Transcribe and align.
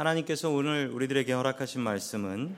하나님께서 0.00 0.48
오늘 0.48 0.88
우리들에게 0.88 1.30
허락하신 1.30 1.82
말씀은 1.82 2.56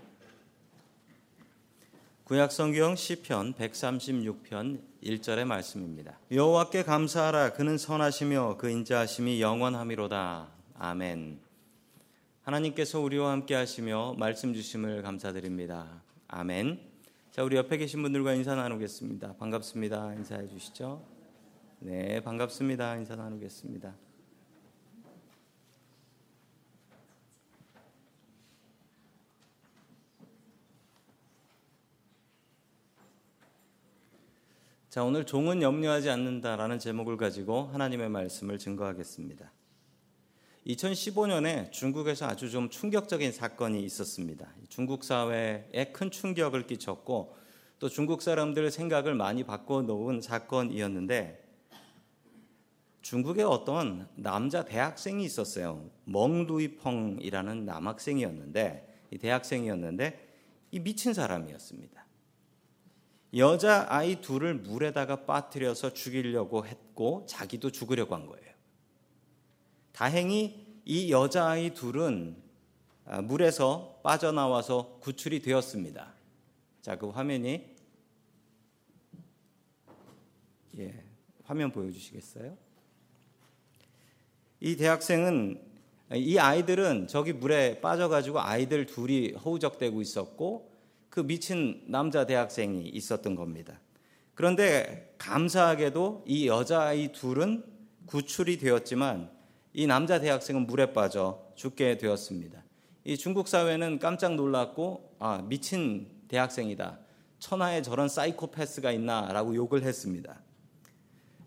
구약성경 2.22 2.94
시편 2.94 3.54
136편 3.54 4.80
1절의 5.02 5.44
말씀입니다. 5.44 6.20
여호와께 6.30 6.84
감사하라 6.84 7.54
그는 7.54 7.78
선하시며 7.78 8.58
그 8.58 8.70
인자하심이 8.70 9.40
영원함이로다. 9.42 10.50
아멘. 10.78 11.40
하나님께서 12.44 13.00
우리와 13.00 13.32
함께 13.32 13.56
하시며 13.56 14.14
말씀 14.16 14.54
주심을 14.54 15.02
감사드립니다. 15.02 16.00
아멘. 16.28 16.78
자, 17.32 17.42
우리 17.42 17.56
옆에 17.56 17.76
계신 17.76 18.02
분들과 18.02 18.34
인사 18.34 18.54
나누겠습니다. 18.54 19.34
반갑습니다. 19.38 20.14
인사해 20.14 20.46
주시죠. 20.46 21.04
네, 21.80 22.20
반갑습니다. 22.20 22.94
인사 22.98 23.16
나누겠습니다. 23.16 24.11
자, 34.92 35.02
오늘 35.02 35.24
종은 35.24 35.62
염려하지 35.62 36.10
않는다라는 36.10 36.78
제목을 36.78 37.16
가지고 37.16 37.62
하나님의 37.72 38.10
말씀을 38.10 38.58
증거하겠습니다. 38.58 39.50
2015년에 40.66 41.72
중국에서 41.72 42.26
아주 42.26 42.50
좀 42.50 42.68
충격적인 42.68 43.32
사건이 43.32 43.82
있었습니다. 43.84 44.52
중국 44.68 45.02
사회에 45.02 45.92
큰 45.94 46.10
충격을 46.10 46.66
끼쳤고 46.66 47.34
또 47.78 47.88
중국 47.88 48.20
사람들 48.20 48.70
생각을 48.70 49.14
많이 49.14 49.44
바꿔 49.44 49.80
놓은 49.80 50.20
사건이었는데 50.20 51.42
중국에 53.00 53.44
어떤 53.44 54.10
남자 54.14 54.62
대학생이 54.62 55.24
있었어요. 55.24 55.88
멍두이펑이라는 56.04 57.64
남학생이었는데 57.64 59.06
이 59.10 59.16
대학생이었는데 59.16 60.34
이 60.70 60.80
미친 60.80 61.14
사람이었습니다. 61.14 62.01
여자 63.36 63.86
아이 63.88 64.20
둘을 64.20 64.54
물에다가 64.54 65.24
빠뜨려서 65.24 65.94
죽이려고 65.94 66.66
했고 66.66 67.24
자기도 67.26 67.70
죽으려고 67.70 68.14
한 68.14 68.26
거예요. 68.26 68.52
다행히 69.92 70.66
이 70.84 71.10
여자 71.10 71.46
아이 71.46 71.72
둘은 71.72 72.36
아, 73.04 73.20
물에서 73.20 74.00
빠져나와서 74.02 74.98
구출이 75.00 75.40
되었습니다. 75.40 76.12
자, 76.82 76.96
그 76.96 77.08
화면이 77.08 77.72
예, 80.78 81.04
화면 81.44 81.70
보여주시겠어요? 81.72 82.56
이 84.60 84.76
대학생은 84.76 85.60
이 86.14 86.38
아이들은 86.38 87.08
저기 87.08 87.32
물에 87.32 87.80
빠져가지고 87.80 88.40
아이들 88.40 88.86
둘이 88.86 89.32
허우적대고 89.32 90.00
있었고 90.00 90.71
그 91.12 91.20
미친 91.20 91.84
남자 91.88 92.24
대학생이 92.24 92.88
있었던 92.88 93.34
겁니다. 93.34 93.78
그런데 94.34 95.14
감사하게도 95.18 96.24
이 96.26 96.48
여자아이 96.48 97.12
둘은 97.12 97.62
구출이 98.06 98.56
되었지만 98.56 99.30
이 99.74 99.86
남자 99.86 100.20
대학생은 100.20 100.66
물에 100.66 100.94
빠져 100.94 101.44
죽게 101.54 101.98
되었습니다. 101.98 102.64
이 103.04 103.18
중국 103.18 103.46
사회는 103.46 103.98
깜짝 103.98 104.36
놀랐고 104.36 105.16
아 105.18 105.42
미친 105.46 106.10
대학생이다. 106.28 106.98
천하에 107.40 107.82
저런 107.82 108.08
사이코패스가 108.08 108.90
있나라고 108.92 109.54
욕을 109.54 109.82
했습니다. 109.82 110.40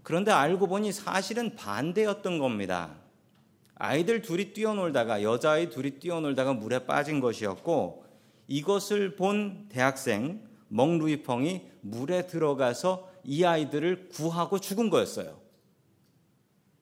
그런데 0.03 0.30
알고 0.30 0.67
보니 0.67 0.91
사실은 0.91 1.55
반대였던 1.55 2.38
겁니다. 2.38 2.97
아이들 3.73 4.21
둘이 4.21 4.53
뛰어놀다가 4.53 5.23
여자아이 5.23 5.71
둘이 5.71 5.97
뛰어놀다가 5.97 6.53
물에 6.53 6.86
빠진 6.86 7.20
것이었고 7.20 8.05
이것을 8.48 9.16
본 9.16 9.67
대학생 9.70 10.42
멍 10.67 10.98
루이펑이 10.98 11.70
물에 11.82 12.28
들어가서 12.28 13.11
이 13.23 13.44
아이들을 13.44 14.10
구하고 14.10 14.60
죽은 14.60 14.89
거였어요. 14.89 15.39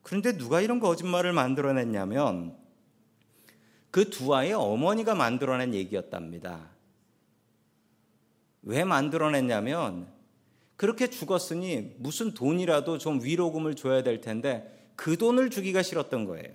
그런데 0.02 0.38
누가 0.38 0.62
이런 0.62 0.80
거짓말을 0.80 1.34
만들어냈냐면 1.34 2.58
그 3.94 4.10
두 4.10 4.34
아이의 4.34 4.54
어머니가 4.54 5.14
만들어낸 5.14 5.76
얘기였답니다. 5.76 6.68
왜 8.64 8.84
만들어냈냐면 8.84 10.08
그렇게 10.76 11.12
죽었으니 11.12 11.94
무슨 12.00 12.34
돈이라도 12.34 12.98
좀 12.98 13.24
위로금을 13.24 13.76
줘야 13.76 14.02
될 14.02 14.20
텐데 14.20 14.90
그 14.96 15.18
돈을 15.18 15.52
주기가 15.52 15.84
싫었던 15.84 16.26
거예요. 16.26 16.54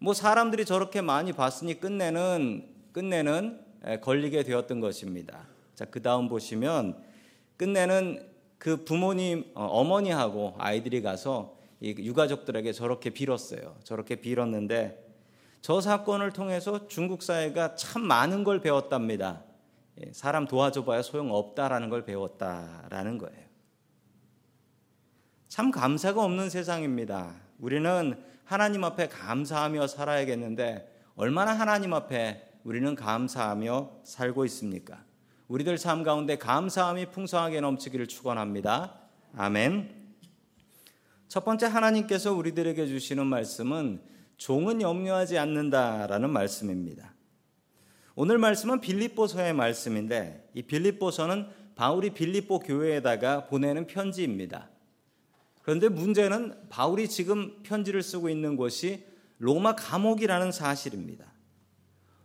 뭐 0.00 0.12
사람들이 0.12 0.64
저렇게 0.64 1.02
많이 1.02 1.32
봤으니 1.32 1.78
끝내는 1.78 2.77
끝내는 2.98 3.60
걸리게 4.00 4.42
되었던 4.42 4.80
것입니다. 4.80 5.46
자, 5.76 5.84
그 5.84 6.02
다음 6.02 6.28
보시면 6.28 7.00
끝내는 7.56 8.28
그 8.58 8.84
부모님, 8.84 9.52
어, 9.54 9.66
어머니하고 9.66 10.56
아이들이 10.58 11.00
가서 11.00 11.56
유가족들에게 11.80 12.72
저렇게 12.72 13.10
빌었어요. 13.10 13.76
저렇게 13.84 14.16
빌었는데 14.16 15.06
저 15.60 15.80
사건을 15.80 16.32
통해서 16.32 16.88
중국 16.88 17.22
사회가 17.22 17.76
참 17.76 18.02
많은 18.02 18.42
걸 18.42 18.60
배웠답니다. 18.60 19.44
예, 20.04 20.12
사람 20.12 20.48
도와줘봐야 20.48 21.02
소용없다라는 21.02 21.90
걸 21.90 22.04
배웠다라는 22.04 23.18
거예요. 23.18 23.46
참 25.46 25.70
감사가 25.70 26.24
없는 26.24 26.50
세상입니다. 26.50 27.36
우리는 27.60 28.20
하나님 28.44 28.82
앞에 28.82 29.06
감사하며 29.06 29.86
살아야겠는데 29.86 30.96
얼마나 31.14 31.52
하나님 31.52 31.94
앞에 31.94 32.47
우리는 32.64 32.94
감사하며 32.94 34.00
살고 34.04 34.44
있습니까? 34.46 35.04
우리들 35.48 35.78
삶 35.78 36.02
가운데 36.02 36.36
감사함이 36.36 37.10
풍성하게 37.10 37.60
넘치기를 37.60 38.06
축원합니다. 38.06 39.00
아멘. 39.36 39.94
첫 41.28 41.44
번째 41.44 41.66
하나님께서 41.66 42.34
우리들에게 42.34 42.86
주시는 42.86 43.26
말씀은 43.26 44.00
종은 44.36 44.82
염려하지 44.82 45.38
않는다라는 45.38 46.30
말씀입니다. 46.30 47.14
오늘 48.14 48.38
말씀은 48.38 48.80
빌립보서의 48.80 49.52
말씀인데 49.52 50.50
이 50.54 50.62
빌립보서는 50.62 51.46
바울이 51.76 52.10
빌립보 52.10 52.60
교회에다가 52.60 53.46
보내는 53.46 53.86
편지입니다. 53.86 54.68
그런데 55.62 55.88
문제는 55.88 56.68
바울이 56.68 57.08
지금 57.08 57.62
편지를 57.62 58.02
쓰고 58.02 58.28
있는 58.28 58.56
곳이 58.56 59.04
로마 59.38 59.76
감옥이라는 59.76 60.50
사실입니다. 60.50 61.26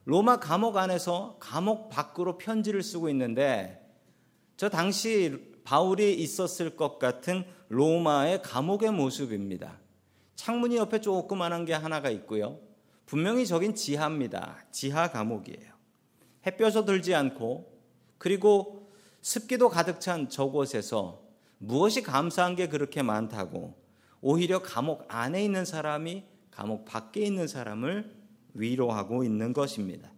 로마 0.05 0.37
감옥 0.37 0.77
안에서 0.77 1.37
감옥 1.39 1.89
밖으로 1.89 2.37
편지를 2.37 2.83
쓰고 2.83 3.09
있는데 3.09 3.79
저 4.57 4.69
당시 4.69 5.53
바울이 5.63 6.13
있었을 6.15 6.75
것 6.75 6.99
같은 6.99 7.45
로마의 7.69 8.41
감옥의 8.41 8.91
모습입니다. 8.91 9.79
창문이 10.35 10.75
옆에 10.75 10.99
조그만한 10.99 11.65
게 11.65 11.73
하나가 11.73 12.09
있고요. 12.09 12.59
분명히 13.05 13.47
저긴 13.47 13.75
지하입니다. 13.75 14.57
지하 14.71 15.09
감옥이에요. 15.09 15.71
햇볕도 16.45 16.85
들지 16.85 17.15
않고 17.15 17.71
그리고 18.17 18.91
습기도 19.21 19.69
가득 19.69 20.01
찬 20.01 20.27
저곳에서 20.27 21.23
무엇이 21.57 22.01
감사한 22.03 22.55
게 22.55 22.67
그렇게 22.67 23.01
많다고 23.01 23.73
오히려 24.19 24.61
감옥 24.61 25.05
안에 25.07 25.43
있는 25.43 25.63
사람이 25.63 26.25
감옥 26.51 26.85
밖에 26.85 27.21
있는 27.21 27.47
사람을 27.47 28.22
위로하고 28.53 29.23
있는 29.23 29.53
것입니다. 29.53 30.11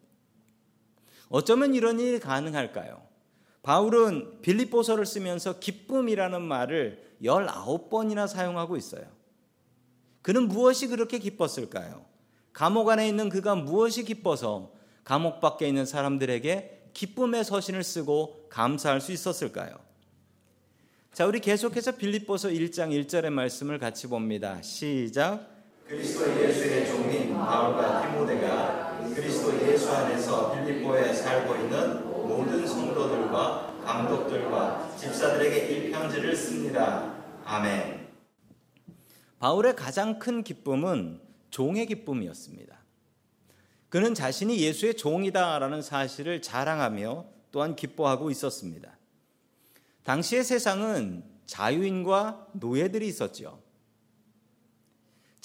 어쩌면 1.29 1.73
이런 1.73 2.00
일이 2.00 2.19
가능할까요? 2.19 3.01
바울은 3.63 4.41
빌립보서를 4.41 5.06
쓰면서 5.06 5.59
기쁨이라는 5.59 6.41
말을 6.41 7.16
19번이나 7.23 8.28
사용하고 8.28 8.78
있어요. 8.78 9.05
그는 10.22 10.47
무엇이 10.47 10.87
그렇게 10.87 11.20
기뻤을까요? 11.20 12.05
감옥 12.53 12.90
안에 12.90 13.08
있는 13.08 13.29
그가 13.29 13.55
무엇이 13.55 14.03
기뻐서 14.03 14.72
감옥 15.03 15.40
밖에 15.40 15.67
있는 15.67 15.85
사람들에게 15.85 16.90
기쁨의 16.93 17.43
서신을 17.43 17.84
쓰고 17.84 18.47
감사할 18.49 19.02
수 19.02 19.11
있었을까요? 19.11 19.76
자, 21.11 21.26
우리 21.26 21.40
계속해서 21.40 21.93
빌립보서 21.93 22.49
1장 22.49 22.90
1절의 22.90 23.29
말씀을 23.29 23.79
같이 23.79 24.08
봅니다. 24.08 24.61
시작. 24.61 25.47
그리스도 25.87 26.43
예수의 26.43 26.87
종인 26.87 27.24
바울과 27.46 28.02
디모데가 28.02 28.97
그리스도 29.14 29.56
예수 29.68 29.92
안에서 29.92 30.52
빌립보에 30.52 31.14
살고 31.14 31.56
있는 31.56 32.12
모든 32.12 32.66
성도들과 32.66 33.82
감독들과 33.86 34.96
집사들에게 34.97 35.70
이 35.70 35.92
편지를 35.92 36.36
씁니다. 36.36 37.14
아멘. 37.46 38.08
바울의 39.40 39.76
가장 39.76 40.18
큰 40.18 40.44
기쁨은 40.44 41.22
종의 41.52 41.86
기쁨이었습니다. 41.86 42.76
그는 43.90 44.14
자신이 44.14 44.59
예수의 44.59 44.97
종이다라는 44.97 45.82
사실을 45.82 46.42
자랑하며 46.42 47.26
또한 47.52 47.76
기뻐하고 47.76 48.32
있었습니다. 48.32 48.97
당시의 50.03 50.44
세상은 50.44 51.24
자유인과 51.46 52.47
노예들이 52.53 53.08
있었죠. 53.08 53.65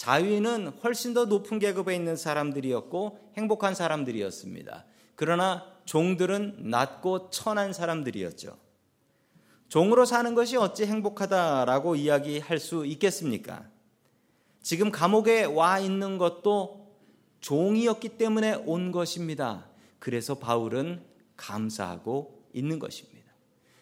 자위는 0.00 0.68
훨씬 0.82 1.12
더 1.12 1.26
높은 1.26 1.58
계급에 1.58 1.94
있는 1.94 2.16
사람들이었고 2.16 3.32
행복한 3.36 3.74
사람들이었습니다. 3.74 4.86
그러나 5.14 5.66
종들은 5.84 6.70
낮고 6.70 7.28
천한 7.28 7.74
사람들이었죠. 7.74 8.56
종으로 9.68 10.06
사는 10.06 10.34
것이 10.34 10.56
어찌 10.56 10.86
행복하다라고 10.86 11.96
이야기할 11.96 12.58
수 12.58 12.86
있겠습니까? 12.86 13.66
지금 14.62 14.90
감옥에 14.90 15.44
와 15.44 15.78
있는 15.78 16.16
것도 16.16 16.96
종이었기 17.42 18.16
때문에 18.16 18.54
온 18.64 18.92
것입니다. 18.92 19.66
그래서 19.98 20.36
바울은 20.36 21.04
감사하고 21.36 22.42
있는 22.54 22.78
것입니다. 22.78 23.30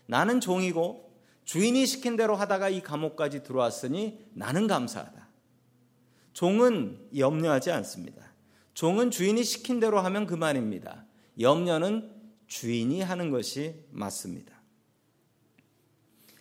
나는 0.06 0.40
종이고 0.40 1.12
주인이 1.44 1.86
시킨 1.86 2.16
대로 2.16 2.34
하다가 2.34 2.70
이 2.70 2.82
감옥까지 2.82 3.44
들어왔으니 3.44 4.18
나는 4.34 4.66
감사하다. 4.66 5.27
종은 6.38 7.08
염려하지 7.16 7.72
않습니다. 7.72 8.22
종은 8.72 9.10
주인이 9.10 9.42
시킨 9.42 9.80
대로 9.80 9.98
하면 9.98 10.24
그만입니다. 10.24 11.04
염려는 11.40 12.12
주인이 12.46 13.02
하는 13.02 13.32
것이 13.32 13.74
맞습니다. 13.90 14.54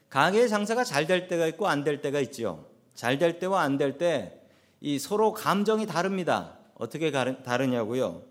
가게의 0.10 0.50
장사가 0.50 0.84
잘 0.84 1.08
될 1.08 1.28
때가 1.28 1.48
있고 1.48 1.68
안 1.68 1.84
될 1.84 2.02
때가 2.02 2.20
있죠. 2.20 2.70
잘 2.94 3.18
될 3.18 3.40
때와 3.40 3.62
안 3.64 3.80
될 3.80 3.98
때 3.98 4.40
이 4.82 5.00
서로 5.00 5.34
감정이 5.34 5.88
다릅니다. 5.88 6.60
어떻게 6.76 7.10
다르냐고요? 7.10 8.22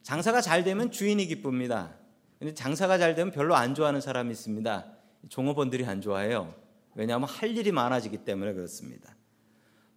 장사가 0.00 0.40
잘 0.40 0.64
되면 0.64 0.90
주인이 0.90 1.26
기쁩니다. 1.26 1.94
근데 2.38 2.54
장사가 2.54 2.96
잘 2.96 3.14
되면 3.14 3.30
별로 3.30 3.56
안 3.56 3.74
좋아하는 3.74 4.00
사람이 4.00 4.30
있습니다. 4.30 4.86
종업원들이 5.28 5.84
안 5.84 6.00
좋아해요. 6.00 6.54
왜냐하면 6.94 7.28
할 7.28 7.54
일이 7.54 7.70
많아지기 7.72 8.24
때문에 8.24 8.54
그렇습니다. 8.54 9.13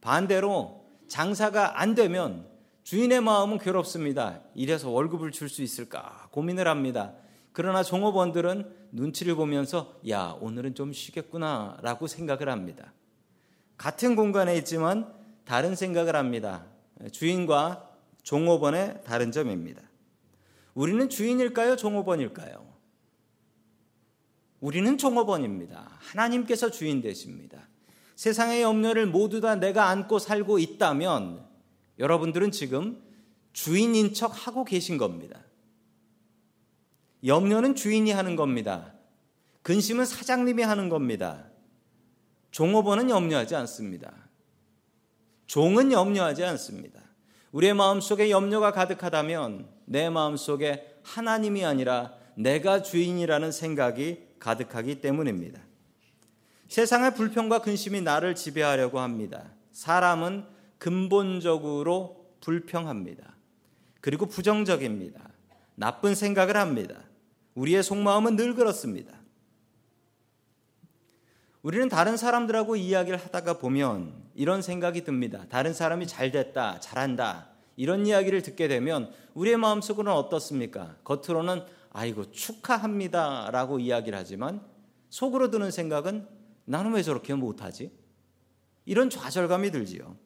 반대로 0.08 0.86
장사가 1.10 1.82
안 1.82 1.94
되면 1.94 2.48
주인의 2.84 3.20
마음은 3.20 3.58
괴롭습니다. 3.58 4.40
이래서 4.56 4.90
월급을 4.90 5.32
줄 5.32 5.50
수 5.50 5.62
있을까 5.62 6.30
고민을 6.32 6.66
합니다. 6.66 7.14
그러나 7.52 7.84
종업원들은 7.84 8.74
눈치를 8.94 9.36
보면서 9.36 10.00
야, 10.08 10.38
오늘은 10.40 10.76
좀 10.76 10.94
쉬겠구나 10.94 11.80
라고 11.82 12.08
생각을 12.08 12.48
합니다. 12.48 12.94
같은 13.76 14.16
공간에 14.16 14.56
있지만 14.60 15.14
다른 15.44 15.76
생각을 15.76 16.16
합니다. 16.16 16.64
주인과 17.12 17.92
종업원의 18.24 19.02
다른 19.04 19.34
점입니다. 19.34 19.82
우리는 20.74 21.10
주인일까요? 21.10 21.76
종업원일까요? 21.76 22.66
우리는 24.62 24.98
종업원입니다. 24.98 25.98
하나님께서 26.00 26.72
주인 26.72 27.02
되십니다. 27.02 27.68
세상의 28.18 28.64
염려를 28.64 29.06
모두 29.06 29.42
다 29.42 29.56
내가 29.56 29.90
안고 29.90 30.18
살고 30.18 30.58
있다면 30.58 31.46
여러분들은 32.00 32.50
지금 32.52 33.00
주인인 33.54 34.16
척 34.16 34.48
하고 34.48 34.66
계신 34.66 34.98
겁니다. 34.98 35.40
염려는 37.24 37.76
주인이 37.76 38.10
하는 38.12 38.36
겁니다. 38.36 38.94
근심은 39.62 40.06
사장님이 40.06 40.64
하는 40.64 40.90
겁니다. 40.90 41.46
종업원은 42.50 43.12
염려하지 43.12 43.56
않습니다. 43.56 44.12
종은 45.46 45.92
염려하지 45.92 46.44
않습니다. 46.44 47.00
우리의 47.52 47.76
마음속에 47.76 48.32
염려가 48.32 48.72
가득하다면 48.72 49.70
내 49.86 50.10
마음속에 50.10 51.00
하나님이 51.04 51.66
아니라 51.66 52.16
내가 52.36 52.82
주인이라는 52.82 53.52
생각이 53.52 54.24
가득하기 54.40 55.02
때문입니다. 55.02 55.67
세상의 56.68 57.16
불평과 57.16 57.62
근심이 57.62 58.02
나를 58.02 58.36
지배하려고 58.36 59.00
합니다. 59.00 59.46
사람은 59.72 60.46
근본적으로 60.78 62.26
불평합니다. 62.42 63.36
그리고 64.02 64.26
부정적입니다. 64.26 65.22
나쁜 65.76 66.16
생각을 66.16 66.58
합니다. 66.58 66.96
우리의 67.56 67.84
속마음은 67.84 68.36
늘 68.36 68.56
그렇습니다. 68.56 69.14
우리는 71.62 71.90
다른 71.90 72.16
사람들하고 72.16 72.76
이야기를 72.76 73.18
하다가 73.18 73.58
보면 73.58 74.14
이런 74.36 74.62
생각이 74.62 75.04
듭니다. 75.04 75.46
다른 75.50 75.74
사람이 75.74 76.08
잘 76.08 76.32
됐다, 76.32 76.80
잘한다. 76.80 77.50
이런 77.76 78.06
이야기를 78.06 78.42
듣게 78.42 78.68
되면 78.68 79.12
우리의 79.34 79.58
마음속으로는 79.58 80.18
어떻습니까? 80.18 80.96
겉으로는 81.04 81.64
아이고 81.92 82.32
축하합니다 82.32 83.50
라고 83.52 83.80
이야기를 83.80 84.18
하지만 84.18 84.62
속으로 85.10 85.50
드는 85.50 85.72
생각은 85.72 86.28
나는 86.68 86.94
왜 86.94 87.02
저렇게 87.02 87.34
못하지? 87.34 87.92
이런 88.86 89.10
좌절감이 89.10 89.72
들지요. 89.72 90.18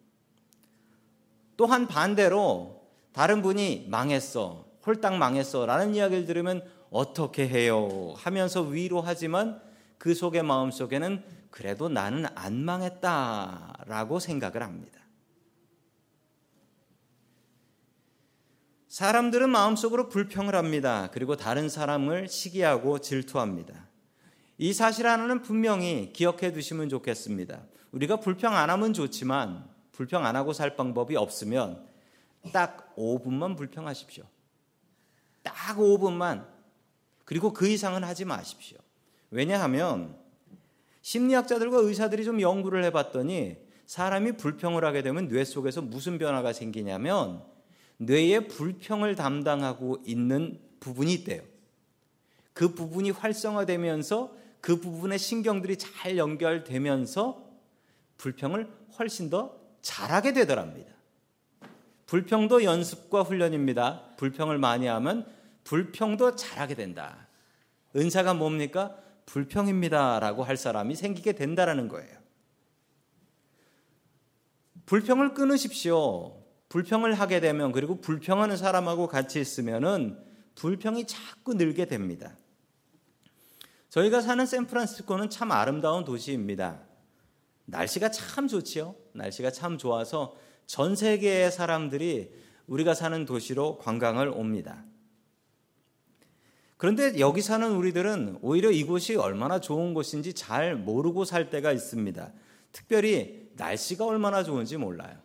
또한 1.55 1.87
반대로 1.87 2.81
다른 3.13 3.43
분이 3.43 3.85
망했어, 3.89 4.65
홀딱 4.85 5.17
망했어 5.17 5.67
라는 5.67 5.93
이야기를 5.93 6.25
들으면 6.25 6.63
어떻게 6.89 7.47
해요? 7.47 8.13
하면서 8.17 8.61
위로하지만 8.61 9.61
그 9.99 10.15
속의 10.15 10.41
마음 10.41 10.71
속에는 10.71 11.23
그래도 11.51 11.89
나는 11.89 12.25
안 12.33 12.63
망했다 12.65 13.83
라고 13.85 14.19
생각을 14.19 14.63
합니다. 14.63 14.99
사람들은 18.87 19.49
마음속으로 19.49 20.09
불평을 20.09 20.55
합니다. 20.55 21.09
그리고 21.13 21.37
다른 21.37 21.69
사람을 21.69 22.27
시기하고 22.27 22.99
질투합니다. 22.99 23.90
이 24.61 24.73
사실 24.73 25.07
하나는 25.07 25.41
분명히 25.41 26.13
기억해 26.13 26.53
두시면 26.53 26.87
좋겠습니다. 26.89 27.63
우리가 27.93 28.17
불평 28.17 28.55
안 28.55 28.69
하면 28.69 28.93
좋지만 28.93 29.67
불평 29.91 30.23
안 30.23 30.35
하고 30.35 30.53
살 30.53 30.75
방법이 30.75 31.15
없으면 31.15 31.83
딱 32.53 32.95
5분만 32.95 33.57
불평하십시오. 33.57 34.23
딱 35.41 35.77
5분만 35.77 36.45
그리고 37.25 37.53
그 37.53 37.67
이상은 37.67 38.03
하지 38.03 38.23
마십시오. 38.23 38.77
왜냐하면 39.31 40.15
심리학자들과 41.01 41.79
의사들이 41.79 42.23
좀 42.23 42.39
연구를 42.39 42.83
해봤더니 42.83 43.57
사람이 43.87 44.33
불평을 44.33 44.85
하게 44.85 45.01
되면 45.01 45.27
뇌 45.27 45.43
속에서 45.43 45.81
무슨 45.81 46.19
변화가 46.19 46.53
생기냐면 46.53 47.43
뇌의 47.97 48.47
불평을 48.47 49.15
담당하고 49.15 50.03
있는 50.05 50.61
부분이 50.79 51.11
있대요. 51.13 51.41
그 52.53 52.75
부분이 52.75 53.09
활성화되면서 53.09 54.40
그 54.61 54.79
부분의 54.79 55.19
신경들이 55.19 55.77
잘 55.77 56.17
연결되면서 56.17 57.43
불평을 58.17 58.71
훨씬 58.97 59.29
더 59.29 59.59
잘하게 59.81 60.33
되더랍니다. 60.33 60.91
불평도 62.05 62.63
연습과 62.63 63.23
훈련입니다. 63.23 64.15
불평을 64.17 64.59
많이 64.59 64.85
하면 64.85 65.25
불평도 65.63 66.35
잘하게 66.35 66.75
된다. 66.75 67.27
은사가 67.95 68.33
뭡니까? 68.33 68.95
불평입니다라고 69.25 70.43
할 70.43 70.57
사람이 70.57 70.95
생기게 70.95 71.33
된다라는 71.33 71.87
거예요. 71.87 72.21
불평을 74.85 75.33
끊으십시오. 75.33 76.37
불평을 76.69 77.13
하게 77.13 77.39
되면 77.39 77.71
그리고 77.71 78.01
불평하는 78.01 78.57
사람하고 78.57 79.07
같이 79.07 79.39
있으면은 79.39 80.17
불평이 80.55 81.07
자꾸 81.07 81.53
늘게 81.53 81.85
됩니다. 81.85 82.35
저희가 83.91 84.21
사는 84.21 84.45
샌프란시스코는 84.45 85.29
참 85.29 85.51
아름다운 85.51 86.05
도시입니다. 86.05 86.79
날씨가 87.65 88.09
참 88.09 88.47
좋지요. 88.47 88.95
날씨가 89.11 89.51
참 89.51 89.77
좋아서 89.77 90.33
전 90.65 90.95
세계의 90.95 91.51
사람들이 91.51 92.31
우리가 92.67 92.93
사는 92.93 93.25
도시로 93.25 93.77
관광을 93.79 94.29
옵니다. 94.29 94.85
그런데 96.77 97.19
여기 97.19 97.41
사는 97.41 97.69
우리들은 97.69 98.39
오히려 98.41 98.71
이곳이 98.71 99.17
얼마나 99.17 99.59
좋은 99.59 99.93
곳인지 99.93 100.33
잘 100.35 100.77
모르고 100.77 101.25
살 101.25 101.49
때가 101.49 101.73
있습니다. 101.73 102.31
특별히 102.71 103.49
날씨가 103.57 104.05
얼마나 104.05 104.41
좋은지 104.45 104.77
몰라요. 104.77 105.17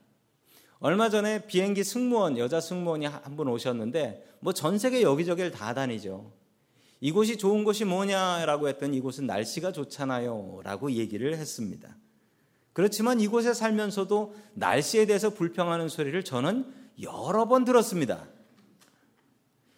얼마 0.80 1.08
전에 1.08 1.46
비행기 1.46 1.84
승무원, 1.84 2.36
여자 2.36 2.60
승무원이 2.60 3.06
한 3.06 3.36
분 3.36 3.46
오셨는데 3.46 4.38
뭐 4.40 4.52
전 4.52 4.76
세계 4.76 5.02
여기저기를 5.02 5.52
다 5.52 5.72
다니죠. 5.72 6.32
이곳이 7.00 7.36
좋은 7.36 7.64
곳이 7.64 7.84
뭐냐라고 7.84 8.68
했더니 8.68 8.96
이곳은 8.96 9.26
날씨가 9.26 9.72
좋잖아요. 9.72 10.60
라고 10.64 10.90
얘기를 10.90 11.36
했습니다. 11.36 11.94
그렇지만 12.72 13.20
이곳에 13.20 13.54
살면서도 13.54 14.34
날씨에 14.54 15.06
대해서 15.06 15.30
불평하는 15.30 15.88
소리를 15.88 16.22
저는 16.24 16.72
여러 17.02 17.46
번 17.48 17.64
들었습니다. 17.64 18.26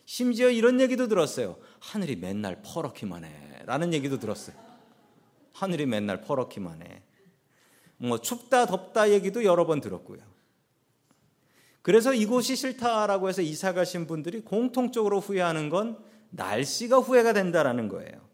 심지어 0.05 0.51
이런 0.51 0.81
얘기도 0.81 1.07
들었어요. 1.07 1.59
하늘이 1.81 2.17
맨날 2.17 2.63
퍼렇기만 2.63 3.25
해. 3.25 3.63
라는 3.67 3.93
얘기도 3.93 4.19
들었어요. 4.19 4.57
하늘이 5.53 5.87
맨날 5.87 6.23
퍼렇기만 6.23 6.83
해. 6.83 7.03
뭐 7.99 8.21
춥다 8.21 8.67
덥다 8.67 9.11
얘기도 9.11 9.45
여러 9.45 9.67
번 9.67 9.81
들었고요. 9.81 10.21
그래서 11.83 12.15
이곳이 12.15 12.57
싫다라고 12.57 13.29
해서 13.29 13.43
이사 13.43 13.73
가신 13.73 14.07
분들이 14.07 14.41
공통적으로 14.41 15.21
후회하는 15.21 15.69
건 15.69 15.99
날씨가 16.31 16.99
후회가 16.99 17.33
된다라는 17.33 17.89
거예요. 17.89 18.29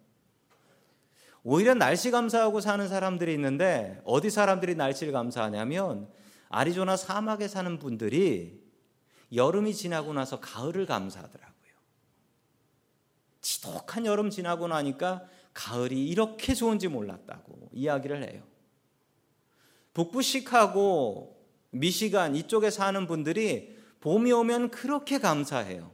오히려 1.43 1.75
날씨 1.75 2.11
감사하고 2.11 2.61
사는 2.61 2.89
사람들이 2.89 3.33
있는데 3.35 4.01
어디 4.05 4.31
사람들이 4.31 4.75
날씨를 4.75 5.13
감사하냐면 5.13 6.09
아리조나 6.49 6.97
사막에 6.97 7.49
사는 7.49 7.79
분들이 7.79 8.63
여름이 9.33 9.75
지나고 9.75 10.13
나서 10.13 10.41
가을을 10.41 10.87
감사하더라고요. 10.87 11.55
지독한 13.41 14.07
여름 14.07 14.31
지나고 14.31 14.69
나니까 14.69 15.25
가을이 15.53 16.07
이렇게 16.07 16.55
좋은지 16.55 16.89
몰랐다고 16.89 17.71
이야기를 17.73 18.29
해요. 18.29 18.43
북부 19.93 20.23
시카고, 20.23 21.41
미시간 21.71 22.35
이쪽에 22.35 22.71
사는 22.71 23.07
분들이 23.07 23.77
봄이 24.01 24.33
오면 24.33 24.71
그렇게 24.71 25.19
감사해요. 25.19 25.94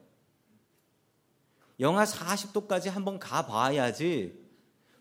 영하 1.80 2.04
40도까지 2.04 2.90
한번 2.90 3.18
가봐야지 3.18 4.38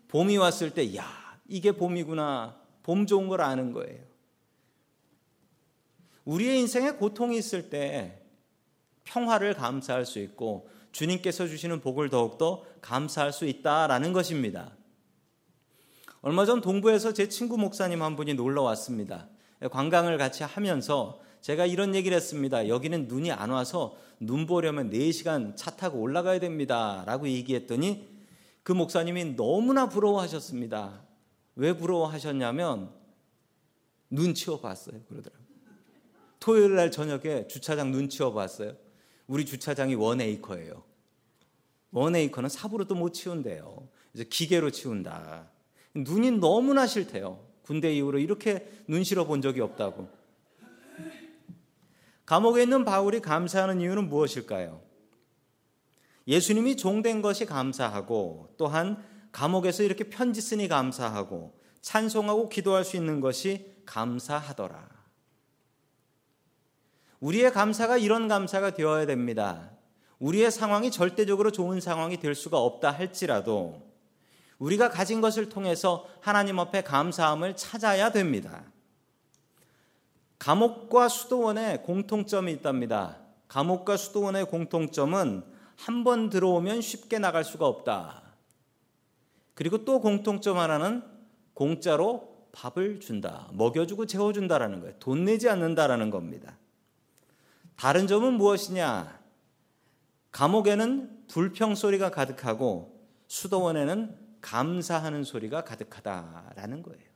봄이 0.08 0.38
왔을 0.38 0.74
때, 0.74 0.96
야, 0.96 1.06
이게 1.46 1.72
봄이구나. 1.72 2.58
봄 2.82 3.06
좋은 3.06 3.28
걸 3.28 3.42
아는 3.42 3.72
거예요. 3.72 4.02
우리의 6.24 6.58
인생에 6.60 6.92
고통이 6.92 7.36
있을 7.38 7.70
때 7.70 8.22
평화를 9.04 9.54
감사할 9.54 10.06
수 10.06 10.18
있고 10.18 10.68
주님께서 10.92 11.46
주시는 11.46 11.80
복을 11.80 12.08
더욱더 12.08 12.64
감사할 12.80 13.32
수 13.32 13.46
있다라는 13.46 14.12
것입니다. 14.12 14.72
얼마 16.22 16.44
전 16.44 16.60
동부에서 16.60 17.12
제 17.12 17.28
친구 17.28 17.56
목사님 17.56 18.02
한 18.02 18.16
분이 18.16 18.34
놀러 18.34 18.62
왔습니다. 18.62 19.28
관광을 19.70 20.18
같이 20.18 20.42
하면서 20.42 21.20
제가 21.40 21.66
이런 21.66 21.94
얘기를 21.94 22.16
했습니다. 22.16 22.68
여기는 22.68 23.08
눈이 23.08 23.32
안 23.32 23.50
와서 23.50 23.96
눈 24.18 24.46
보려면 24.46 24.90
4시간 24.90 25.56
차 25.56 25.70
타고 25.70 26.00
올라가야 26.00 26.38
됩니다. 26.38 27.02
라고 27.06 27.28
얘기했더니 27.28 28.08
그 28.62 28.72
목사님이 28.72 29.36
너무나 29.36 29.88
부러워하셨습니다. 29.88 31.02
왜 31.56 31.72
부러워하셨냐면 31.76 32.90
눈 34.10 34.34
치워봤어요. 34.34 35.00
그러더라고요. 35.08 35.46
토요일 36.40 36.74
날 36.74 36.90
저녁에 36.90 37.46
주차장 37.48 37.90
눈 37.90 38.08
치워봤어요. 38.08 38.74
우리 39.26 39.46
주차장이 39.46 39.94
원에이커예요. 39.94 40.82
원에이커는 41.92 42.48
삽으로도 42.48 42.94
못 42.94 43.12
치운대요. 43.12 43.88
이제 44.14 44.24
기계로 44.24 44.70
치운다. 44.70 45.48
눈이 45.94 46.32
너무나 46.32 46.86
싫대요. 46.86 47.44
군대 47.62 47.94
이후로 47.94 48.18
이렇게 48.18 48.68
눈 48.86 49.04
실어 49.04 49.26
본 49.26 49.40
적이 49.42 49.60
없다고. 49.60 50.19
감옥에 52.30 52.62
있는 52.62 52.84
바울이 52.84 53.18
감사하는 53.18 53.80
이유는 53.80 54.08
무엇일까요? 54.08 54.80
예수님이 56.28 56.76
종된 56.76 57.22
것이 57.22 57.44
감사하고 57.44 58.54
또한 58.56 59.04
감옥에서 59.32 59.82
이렇게 59.82 60.04
편지 60.04 60.40
쓰니 60.40 60.68
감사하고 60.68 61.58
찬송하고 61.82 62.48
기도할 62.48 62.84
수 62.84 62.96
있는 62.96 63.20
것이 63.20 63.74
감사하더라. 63.84 64.88
우리의 67.18 67.52
감사가 67.52 67.98
이런 67.98 68.28
감사가 68.28 68.74
되어야 68.74 69.06
됩니다. 69.06 69.72
우리의 70.20 70.52
상황이 70.52 70.92
절대적으로 70.92 71.50
좋은 71.50 71.80
상황이 71.80 72.20
될 72.20 72.36
수가 72.36 72.60
없다 72.60 72.92
할지라도 72.92 73.90
우리가 74.58 74.88
가진 74.88 75.20
것을 75.20 75.48
통해서 75.48 76.06
하나님 76.20 76.60
앞에 76.60 76.82
감사함을 76.84 77.56
찾아야 77.56 78.12
됩니다. 78.12 78.69
감옥과 80.40 81.08
수도원의 81.08 81.82
공통점이 81.84 82.50
있답니다. 82.52 83.18
감옥과 83.48 83.96
수도원의 83.96 84.46
공통점은 84.46 85.44
한 85.76 86.04
번 86.04 86.28
들어오면 86.28 86.80
쉽게 86.82 87.18
나갈 87.18 87.44
수가 87.44 87.66
없다. 87.66 88.22
그리고 89.54 89.84
또 89.84 90.00
공통점 90.00 90.58
하나는 90.58 91.02
공짜로 91.54 92.48
밥을 92.52 93.00
준다. 93.00 93.48
먹여주고 93.52 94.06
재워준다라는 94.06 94.80
거예요. 94.80 94.94
돈 94.98 95.24
내지 95.24 95.48
않는다라는 95.48 96.10
겁니다. 96.10 96.58
다른 97.76 98.06
점은 98.06 98.34
무엇이냐? 98.34 99.20
감옥에는 100.32 101.26
불평 101.28 101.74
소리가 101.74 102.10
가득하고 102.10 102.98
수도원에는 103.28 104.16
감사하는 104.40 105.24
소리가 105.24 105.64
가득하다라는 105.64 106.82
거예요. 106.82 107.09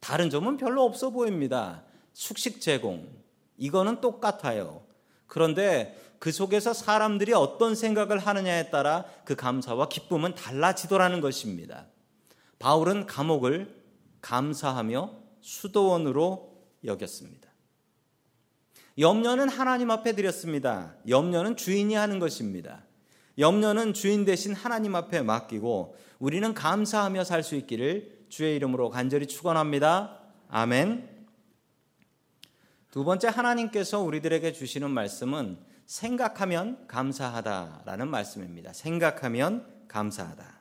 다른 0.00 0.30
점은 0.30 0.56
별로 0.56 0.84
없어 0.84 1.10
보입니다. 1.10 1.84
숙식 2.12 2.60
제공. 2.60 3.08
이거는 3.56 4.00
똑같아요. 4.00 4.82
그런데 5.26 5.96
그 6.18 6.32
속에서 6.32 6.72
사람들이 6.72 7.32
어떤 7.32 7.74
생각을 7.74 8.18
하느냐에 8.18 8.70
따라 8.70 9.04
그 9.24 9.34
감사와 9.34 9.88
기쁨은 9.88 10.34
달라지더라는 10.34 11.20
것입니다. 11.20 11.86
바울은 12.58 13.06
감옥을 13.06 13.82
감사하며 14.22 15.12
수도원으로 15.40 16.56
여겼습니다. 16.84 17.50
염려는 18.98 19.48
하나님 19.48 19.90
앞에 19.90 20.14
드렸습니다. 20.14 20.94
염려는 21.06 21.56
주인이 21.56 21.94
하는 21.94 22.18
것입니다. 22.18 22.84
염려는 23.38 23.92
주인 23.92 24.24
대신 24.24 24.54
하나님 24.54 24.94
앞에 24.94 25.20
맡기고 25.20 25.96
우리는 26.18 26.54
감사하며 26.54 27.24
살 27.24 27.42
수 27.42 27.54
있기를 27.56 28.15
주의 28.28 28.56
이름으로 28.56 28.90
간절히 28.90 29.26
축원합니다. 29.26 30.18
아멘. 30.48 31.08
두 32.90 33.04
번째 33.04 33.28
하나님께서 33.28 34.00
우리들에게 34.00 34.52
주시는 34.52 34.90
말씀은 34.90 35.58
생각하면 35.86 36.86
감사하다라는 36.88 38.08
말씀입니다. 38.08 38.72
생각하면 38.72 39.66
감사하다. 39.88 40.56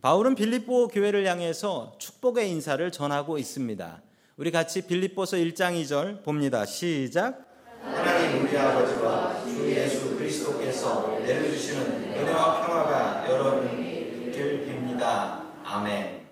바울은 0.00 0.34
빌립보 0.34 0.88
교회를 0.88 1.26
향해서 1.26 1.94
축복의 1.98 2.50
인사를 2.50 2.92
전하고 2.92 3.38
있습니다. 3.38 4.02
우리 4.36 4.50
같이 4.50 4.86
빌립보서 4.86 5.38
1장 5.38 5.80
2절 5.82 6.22
봅니다. 6.22 6.66
시작. 6.66 7.46
하나님 7.80 8.44
우리 8.44 8.56
아버지와 8.58 9.42
주 9.44 9.70
예수 9.70 10.16
그리스도께서 10.16 11.18
내려주시는 11.20 12.14
은혜와 12.14 12.66
평화가 12.66 13.30
여러분을 13.30 13.84
빕니다. 14.32 15.33
아멘. 15.74 16.24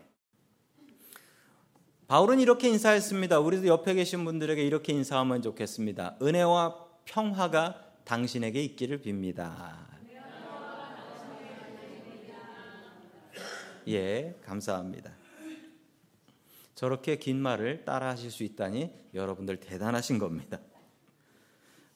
바울은 2.06 2.38
이렇게 2.38 2.68
인사했습니다. 2.68 3.40
우리도 3.40 3.66
옆에 3.66 3.94
계신 3.94 4.24
분들에게 4.24 4.62
이렇게 4.62 4.92
인사하면 4.92 5.42
좋겠습니다. 5.42 6.16
은혜와 6.22 6.86
평화가 7.06 7.92
당신에게 8.04 8.62
있기를 8.62 9.02
빕니다. 9.02 9.74
예, 13.88 14.38
감사합니다. 14.44 15.10
저렇게 16.76 17.18
긴 17.18 17.38
말을 17.38 17.84
따라 17.84 18.10
하실 18.10 18.30
수 18.30 18.44
있다니 18.44 18.92
여러분들 19.12 19.58
대단하신 19.58 20.20
겁니다. 20.20 20.60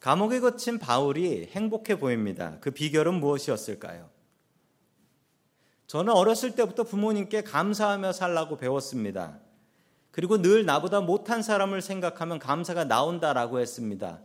감옥에 0.00 0.40
갇힌 0.40 0.80
바울이 0.80 1.46
행복해 1.52 2.00
보입니다. 2.00 2.58
그 2.60 2.72
비결은 2.72 3.14
무엇이었을까요? 3.20 4.15
저는 5.86 6.12
어렸을 6.12 6.52
때부터 6.52 6.82
부모님께 6.82 7.42
감사하며 7.42 8.12
살라고 8.12 8.56
배웠습니다. 8.56 9.38
그리고 10.10 10.40
늘 10.40 10.64
나보다 10.64 11.00
못한 11.00 11.42
사람을 11.42 11.82
생각하면 11.82 12.38
감사가 12.38 12.84
나온다라고 12.84 13.60
했습니다. 13.60 14.20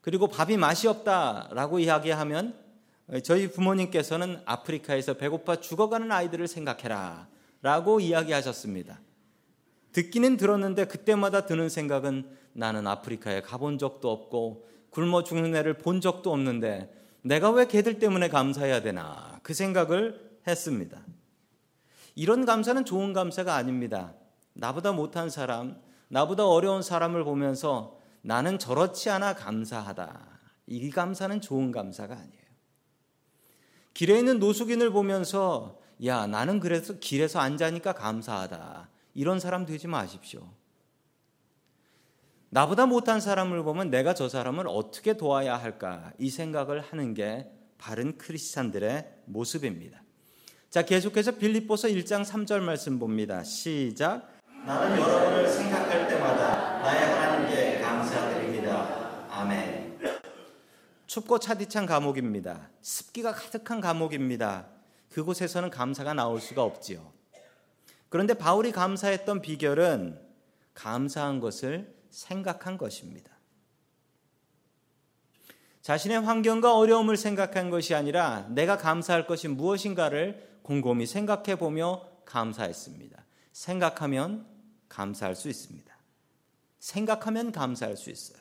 그리고 0.00 0.28
밥이 0.28 0.56
맛이 0.56 0.86
없다라고 0.86 1.78
이야기하면 1.78 2.54
저희 3.24 3.50
부모님께서는 3.50 4.40
아프리카에서 4.44 5.14
배고파 5.14 5.56
죽어가는 5.56 6.12
아이들을 6.12 6.46
생각해라 6.46 7.26
라고 7.62 8.00
이야기하셨습니다. 8.00 9.00
듣기는 9.92 10.36
들었는데 10.36 10.86
그때마다 10.86 11.46
드는 11.46 11.68
생각은 11.68 12.24
나는 12.52 12.86
아프리카에 12.86 13.42
가본 13.42 13.78
적도 13.78 14.10
없고 14.10 14.68
굶어 14.90 15.24
죽는 15.24 15.56
애를 15.56 15.74
본 15.74 16.00
적도 16.00 16.32
없는데 16.32 16.94
내가 17.22 17.50
왜 17.50 17.66
걔들 17.66 17.98
때문에 17.98 18.28
감사해야 18.28 18.82
되나 18.82 19.40
그 19.42 19.54
생각을 19.54 20.29
했습니다. 20.46 21.00
이런 22.14 22.44
감사는 22.44 22.84
좋은 22.84 23.12
감사가 23.12 23.54
아닙니다. 23.54 24.14
나보다 24.52 24.92
못한 24.92 25.30
사람, 25.30 25.80
나보다 26.08 26.46
어려운 26.46 26.82
사람을 26.82 27.24
보면서 27.24 27.98
나는 28.22 28.58
저렇지 28.58 29.10
않아 29.10 29.34
감사하다. 29.34 30.28
이 30.66 30.90
감사는 30.90 31.40
좋은 31.40 31.72
감사가 31.72 32.14
아니에요. 32.14 32.40
길에 33.94 34.18
있는 34.18 34.38
노숙인을 34.38 34.90
보면서 34.90 35.80
야, 36.04 36.26
나는 36.26 36.60
그래서 36.60 36.94
길에서 36.98 37.40
앉아니까 37.40 37.92
감사하다. 37.92 38.88
이런 39.14 39.40
사람 39.40 39.66
되지 39.66 39.86
마십시오. 39.88 40.48
나보다 42.50 42.86
못한 42.86 43.20
사람을 43.20 43.62
보면 43.62 43.90
내가 43.90 44.14
저 44.14 44.28
사람을 44.28 44.66
어떻게 44.68 45.16
도와야 45.16 45.56
할까 45.56 46.12
이 46.18 46.30
생각을 46.30 46.80
하는 46.80 47.14
게 47.14 47.50
바른 47.78 48.18
크리스찬들의 48.18 49.22
모습입니다. 49.26 50.02
자, 50.70 50.82
계속해서 50.82 51.32
빌립보서 51.32 51.88
1장 51.88 52.24
3절 52.24 52.60
말씀 52.60 53.00
봅니다. 53.00 53.42
시작. 53.42 54.38
나는 54.64 55.00
여러분을 55.00 55.48
생각할 55.48 56.06
때마다 56.06 56.78
나의 56.78 57.12
하나님께 57.12 57.80
감사드립니다. 57.80 59.26
아멘. 59.30 59.98
춥고 61.08 61.40
차디찬 61.40 61.86
감옥입니다. 61.86 62.70
습기가 62.82 63.32
가득한 63.32 63.80
감옥입니다. 63.80 64.68
그곳에서는 65.08 65.70
감사가 65.70 66.14
나올 66.14 66.40
수가 66.40 66.62
없지요. 66.62 67.12
그런데 68.08 68.34
바울이 68.34 68.70
감사했던 68.70 69.42
비결은 69.42 70.20
감사한 70.74 71.40
것을 71.40 71.92
생각한 72.10 72.78
것입니다. 72.78 73.28
자신의 75.82 76.20
환경과 76.20 76.76
어려움을 76.76 77.16
생각한 77.16 77.70
것이 77.70 77.96
아니라 77.96 78.46
내가 78.50 78.76
감사할 78.76 79.26
것이 79.26 79.48
무엇인가를 79.48 80.49
곰곰이 80.70 81.04
생각해 81.04 81.56
보며 81.56 82.00
감사했습니다. 82.24 83.24
생각하면 83.50 84.46
감사할 84.88 85.34
수 85.34 85.48
있습니다. 85.48 85.92
생각하면 86.78 87.50
감사할 87.50 87.96
수 87.96 88.08
있어요. 88.08 88.38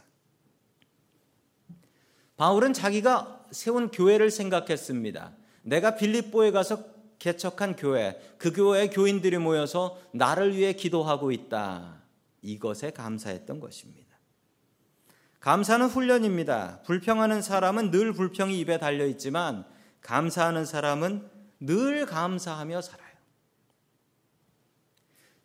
바울은 2.38 2.74
자기가 2.74 3.48
세운 3.50 3.90
교회를 3.90 4.30
생각했습니다. 4.30 5.34
내가 5.64 5.96
빌립보에 5.96 6.52
가서 6.52 6.86
개척한 7.18 7.76
교회, 7.76 8.22
그 8.38 8.54
교회의 8.54 8.92
교인들이 8.92 9.40
모여서 9.40 10.00
나를 10.14 10.56
위해 10.56 10.74
기도하고 10.74 11.32
있다. 11.32 12.04
이것에 12.44 12.92
감사했던 12.92 13.60
것입니다. 13.60 14.08
감사는 15.40 15.88
훈련입니다. 15.88 16.82
불평하는 16.86 17.42
사람은 17.42 17.90
늘 17.90 18.14
불평이 18.14 18.60
입에 18.60 18.78
달려 18.78 19.08
있지만 19.08 19.66
감사하는 20.02 20.66
사람은 20.66 21.39
늘 21.60 22.06
감사하며 22.06 22.82
살아요. 22.82 23.10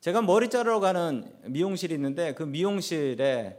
제가 0.00 0.22
머리 0.22 0.50
자르러 0.50 0.80
가는 0.80 1.34
미용실이 1.44 1.94
있는데 1.94 2.34
그 2.34 2.42
미용실에 2.42 3.58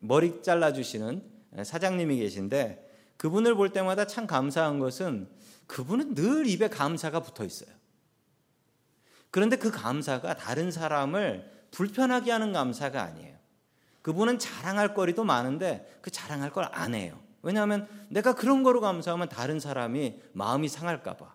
머리 0.00 0.42
잘라주시는 0.42 1.30
사장님이 1.64 2.18
계신데 2.18 2.90
그분을 3.18 3.54
볼 3.54 3.70
때마다 3.70 4.06
참 4.06 4.26
감사한 4.26 4.78
것은 4.78 5.28
그분은 5.66 6.14
늘 6.14 6.46
입에 6.46 6.68
감사가 6.68 7.20
붙어 7.20 7.44
있어요. 7.44 7.70
그런데 9.30 9.56
그 9.56 9.70
감사가 9.70 10.34
다른 10.34 10.70
사람을 10.70 11.68
불편하게 11.70 12.32
하는 12.32 12.52
감사가 12.52 13.02
아니에요. 13.02 13.38
그분은 14.02 14.38
자랑할 14.38 14.94
거리도 14.94 15.24
많은데 15.24 15.98
그 16.02 16.10
자랑할 16.10 16.50
걸 16.50 16.68
안 16.72 16.94
해요. 16.94 17.21
왜냐하면 17.42 17.88
내가 18.08 18.34
그런 18.34 18.62
거로 18.62 18.80
감사하면 18.80 19.28
다른 19.28 19.60
사람이 19.60 20.20
마음이 20.32 20.68
상할까봐. 20.68 21.34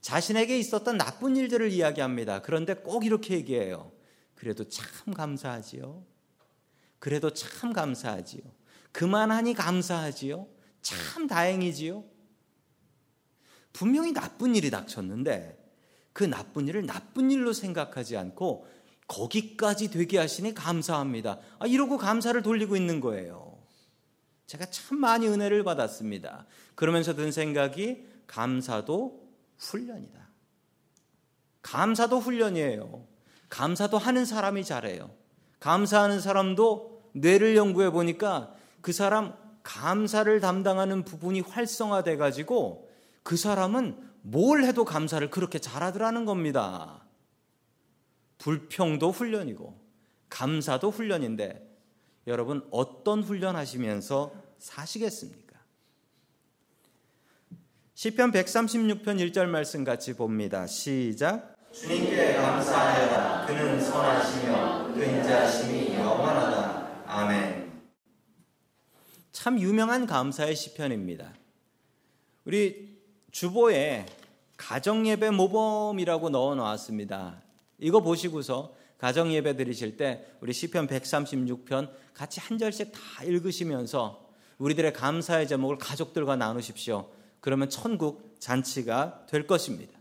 자신에게 0.00 0.58
있었던 0.58 0.96
나쁜 0.96 1.36
일들을 1.36 1.70
이야기합니다. 1.70 2.42
그런데 2.42 2.74
꼭 2.74 3.04
이렇게 3.04 3.34
얘기해요. 3.34 3.92
그래도 4.34 4.68
참 4.68 5.12
감사하지요. 5.12 6.02
그래도 6.98 7.32
참 7.32 7.72
감사하지요. 7.72 8.42
그만하니 8.92 9.54
감사하지요. 9.54 10.46
참 10.82 11.26
다행이지요. 11.26 12.04
분명히 13.72 14.12
나쁜 14.12 14.56
일이 14.56 14.70
닥쳤는데 14.70 15.56
그 16.12 16.24
나쁜 16.24 16.68
일을 16.68 16.86
나쁜 16.86 17.30
일로 17.30 17.52
생각하지 17.52 18.16
않고 18.16 18.66
거기까지 19.06 19.90
되게 19.90 20.18
하시니 20.18 20.54
감사합니다. 20.54 21.40
아, 21.58 21.66
이러고 21.66 21.98
감사를 21.98 22.40
돌리고 22.42 22.76
있는 22.76 23.00
거예요. 23.00 23.49
제가 24.50 24.66
참 24.66 24.98
많이 24.98 25.28
은혜를 25.28 25.62
받았습니다. 25.62 26.44
그러면서 26.74 27.14
든 27.14 27.30
생각이 27.30 28.04
감사도 28.26 29.30
훈련이다. 29.58 30.28
감사도 31.62 32.18
훈련이에요. 32.18 33.06
감사도 33.48 33.96
하는 33.96 34.24
사람이 34.24 34.64
잘해요. 34.64 35.14
감사하는 35.60 36.20
사람도 36.20 37.10
뇌를 37.12 37.54
연구해 37.54 37.90
보니까 37.90 38.52
그 38.80 38.92
사람 38.92 39.36
감사를 39.62 40.40
담당하는 40.40 41.04
부분이 41.04 41.42
활성화돼 41.42 42.16
가지고 42.16 42.90
그 43.22 43.36
사람은 43.36 44.02
뭘 44.22 44.64
해도 44.64 44.84
감사를 44.84 45.30
그렇게 45.30 45.60
잘하더라는 45.60 46.24
겁니다. 46.24 47.06
불평도 48.38 49.12
훈련이고 49.12 49.80
감사도 50.28 50.90
훈련인데 50.90 51.69
여러분 52.26 52.66
어떤 52.70 53.22
훈련 53.22 53.56
하시면서 53.56 54.32
사시겠습니까? 54.58 55.58
시편 57.94 58.32
136편 58.32 59.04
1절 59.04 59.46
말씀 59.46 59.84
같이 59.84 60.14
봅니다. 60.14 60.66
시작. 60.66 61.56
주님께 61.72 62.34
감사하여라. 62.34 63.46
그는 63.46 63.80
선하시며 63.80 64.94
그 64.94 65.04
인자심이 65.04 65.94
영원하다. 65.94 67.04
아멘. 67.06 67.82
참 69.32 69.58
유명한 69.58 70.06
감사의 70.06 70.56
시편입니다. 70.56 71.32
우리 72.44 73.00
주보에 73.30 74.06
가정예배 74.56 75.30
모범이라고 75.30 76.30
넣어 76.30 76.54
놓았습니다. 76.54 77.42
이거 77.78 78.00
보시고서 78.00 78.74
가정 79.00 79.32
예배 79.32 79.56
드리실 79.56 79.96
때 79.96 80.26
우리 80.42 80.52
시편 80.52 80.86
136편 80.86 81.90
같이 82.12 82.38
한 82.38 82.58
절씩 82.58 82.92
다 82.92 83.24
읽으시면서 83.24 84.28
우리들의 84.58 84.92
감사의 84.92 85.48
제목을 85.48 85.78
가족들과 85.78 86.36
나누십시오. 86.36 87.08
그러면 87.40 87.70
천국 87.70 88.36
잔치가 88.38 89.24
될 89.26 89.46
것입니다. 89.46 89.98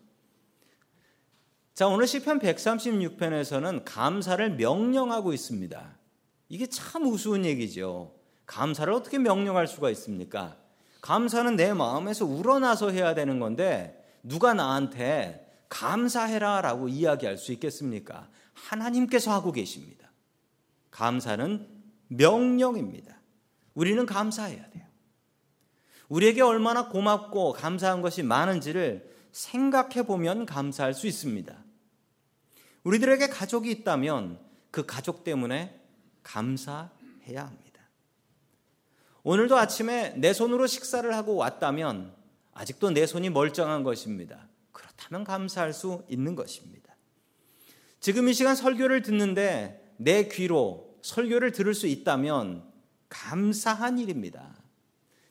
자, 1.73 1.87
오늘 1.87 2.07
시편 2.07 2.39
136편에서는 2.39 3.83
감사를 3.85 4.57
명령하고 4.57 5.31
있습니다. 5.31 5.97
이게 6.49 6.67
참 6.67 7.05
우스운 7.05 7.45
얘기죠. 7.45 8.13
감사를 8.47 8.91
어떻게 8.91 9.17
명령할 9.17 9.65
수가 9.67 9.89
있습니까? 9.91 10.57
감사는 10.99 11.55
내 11.55 11.71
마음에서 11.73 12.25
우러나서 12.25 12.89
해야 12.89 13.15
되는 13.15 13.39
건데 13.39 13.95
누가 14.23 14.53
나한테 14.53 15.45
감사해라 15.69 16.59
라고 16.59 16.89
이야기할 16.89 17.37
수 17.37 17.53
있겠습니까? 17.53 18.27
하나님께서 18.67 19.31
하고 19.31 19.51
계십니다. 19.51 20.11
감사는 20.91 21.67
명령입니다. 22.07 23.17
우리는 23.73 24.05
감사해야 24.05 24.69
돼요. 24.69 24.85
우리에게 26.09 26.41
얼마나 26.41 26.89
고맙고 26.89 27.53
감사한 27.53 28.01
것이 28.01 28.23
많은지를 28.23 29.15
생각해 29.31 30.03
보면 30.03 30.45
감사할 30.45 30.93
수 30.93 31.07
있습니다. 31.07 31.55
우리들에게 32.83 33.27
가족이 33.29 33.69
있다면 33.71 34.39
그 34.71 34.85
가족 34.85 35.23
때문에 35.23 35.79
감사해야 36.23 37.45
합니다. 37.45 37.69
오늘도 39.23 39.57
아침에 39.57 40.15
내 40.17 40.33
손으로 40.33 40.65
식사를 40.65 41.13
하고 41.15 41.35
왔다면 41.35 42.15
아직도 42.53 42.91
내 42.91 43.05
손이 43.05 43.29
멀쩡한 43.29 43.83
것입니다. 43.83 44.47
그렇다면 44.71 45.23
감사할 45.23 45.73
수 45.73 46.03
있는 46.09 46.35
것입니다. 46.35 46.88
지금 47.99 48.29
이 48.29 48.33
시간 48.33 48.55
설교를 48.55 49.01
듣는데 49.01 49.93
내 49.97 50.27
귀로 50.29 50.97
설교를 51.01 51.51
들을 51.51 51.73
수 51.73 51.87
있다면 51.87 52.63
감사한 53.09 53.99
일입니다. 53.99 54.55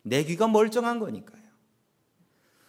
내 0.02 0.24
귀가 0.24 0.48
멀쩡한 0.48 0.98
거니까요. 0.98 1.42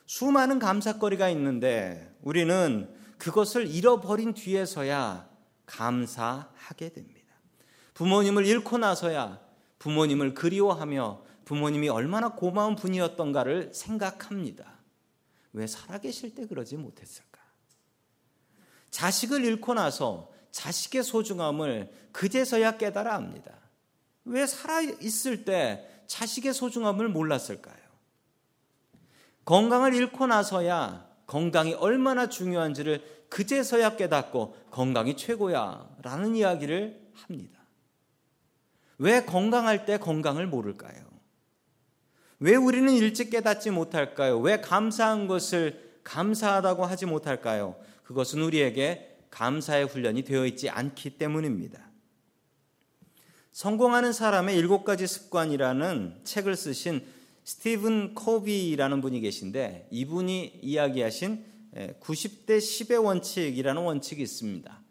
수많은 0.06 0.60
감사거리가 0.60 1.30
있는데 1.30 2.16
우리는 2.22 2.90
그것을 3.18 3.68
잃어버린 3.68 4.34
뒤에서야 4.34 5.30
감사하게 5.66 6.90
됩니다. 6.94 7.20
부모님을 7.94 8.46
잃고 8.46 8.78
나서야 8.78 9.40
부모님을 9.78 10.34
그리워하며 10.34 11.24
부모님이 11.46 11.90
얼마나 11.90 12.30
고마운 12.30 12.76
분이었던가를 12.76 13.72
생각합니다. 13.74 14.80
왜 15.54 15.68
살아계실 15.68 16.34
때 16.34 16.48
그러지 16.48 16.78
못했을까? 16.78 17.29
자식을 18.92 19.44
잃고 19.46 19.74
나서 19.74 20.30
자식의 20.52 21.04
소중함을 21.04 21.92
그제서야 22.12 22.78
깨달아 22.78 23.14
합니다. 23.14 23.54
왜 24.26 24.46
살아있을 24.46 25.46
때 25.46 25.88
자식의 26.08 26.54
소중함을 26.54 27.08
몰랐을까요? 27.10 27.78
건강을 29.46 29.94
잃고 29.96 30.28
나서야 30.28 31.08
건강이 31.26 31.74
얼마나 31.76 32.28
중요한지를 32.30 33.26
그제서야 33.30 33.96
깨닫고 33.96 34.58
건강이 34.72 35.16
최고야 35.16 35.88
라는 36.02 36.36
이야기를 36.36 37.12
합니다. 37.14 37.60
왜 38.98 39.24
건강할 39.24 39.86
때 39.86 39.98
건강을 39.98 40.48
모를까요? 40.48 41.10
왜 42.40 42.56
우리는 42.56 42.92
일찍 42.92 43.30
깨닫지 43.30 43.72
못할까요? 43.72 44.40
왜 44.40 44.62
감사한 44.62 45.28
것을 45.28 46.00
감사하다고 46.04 46.86
하지 46.86 47.06
못할까요? 47.06 47.76
그것은 48.10 48.42
우리에게 48.42 49.20
감사의 49.30 49.86
훈련이 49.86 50.24
되어 50.24 50.48
있지 50.48 50.68
않기 50.68 51.12
때문입니다. 51.20 51.92
성공하는 53.52 54.14
사람의 54.14 54.58
일곱 54.58 54.84
가지 54.84 55.06
습관이라는 55.06 56.22
책을 56.24 56.56
쓰신 56.56 57.06
스티븐 57.44 58.16
코비라는 58.16 59.02
분이 59.02 59.22
계신데 59.22 59.90
이분이 59.92 60.60
이야기하신 60.64 61.46
90대 62.02 62.58
10의 62.58 63.04
원칙이라는 63.04 63.80
원칙이 63.80 64.24
있습니다. 64.24 64.82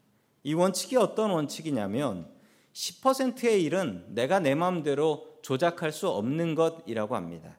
이 0.44 0.54
원칙이 0.54 0.94
어떤 0.94 1.32
원칙이냐면 1.32 2.30
10%의 2.72 3.64
일은 3.64 4.14
내가 4.14 4.38
내 4.38 4.54
마음대로 4.54 5.40
조작할 5.42 5.90
수 5.90 6.08
없는 6.08 6.54
것이라고 6.54 7.16
합니다. 7.16 7.58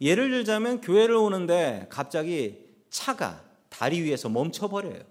예를 0.00 0.30
들자면 0.30 0.80
교회를 0.80 1.16
오는데 1.16 1.88
갑자기 1.90 2.64
차가 2.90 3.49
다리 3.80 4.02
위에서 4.02 4.28
멈춰버려요. 4.28 5.02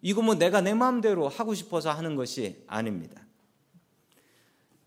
이거 0.00 0.22
뭐 0.22 0.34
내가 0.34 0.62
내 0.62 0.72
마음대로 0.72 1.28
하고 1.28 1.52
싶어서 1.52 1.90
하는 1.90 2.16
것이 2.16 2.64
아닙니다. 2.66 3.26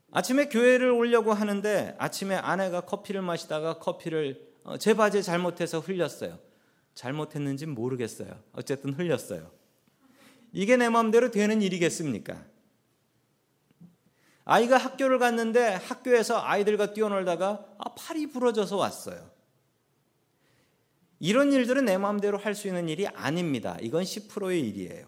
아침에 0.09 0.49
교회를 0.49 0.89
오려고 0.89 1.31
하는데 1.31 1.95
아침에 1.99 2.33
아내가 2.33 2.81
커피를 2.81 3.21
마시다가 3.21 3.77
커피를 3.77 4.41
어, 4.63 4.79
제 4.79 4.95
바지에 4.95 5.21
잘못해서 5.21 5.79
흘렸어요. 5.79 6.39
잘못했는지 6.95 7.67
모르겠어요. 7.67 8.41
어쨌든 8.53 8.93
흘렸어요. 8.93 9.51
이게 10.51 10.75
내 10.75 10.89
마음대로 10.89 11.29
되는 11.29 11.61
일이겠습니까? 11.61 12.43
아이가 14.45 14.77
학교를 14.77 15.19
갔는데 15.19 15.75
학교에서 15.75 16.41
아이들과 16.43 16.93
뛰어놀다가 16.93 17.67
아, 17.77 17.93
팔이 17.93 18.31
부러져서 18.31 18.77
왔어요. 18.77 19.38
이런 21.19 21.51
일들은 21.51 21.85
내 21.85 21.97
마음대로 21.97 22.37
할 22.37 22.55
수 22.55 22.67
있는 22.67 22.87
일이 22.89 23.07
아닙니다. 23.07 23.77
이건 23.81 24.03
10%의 24.03 24.61
일이에요. 24.69 25.05